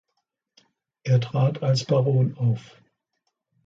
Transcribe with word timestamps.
Er 1.03 1.21
trat 1.21 1.61
als 1.61 1.85
Baron 1.85 2.35
auf. 2.35 2.81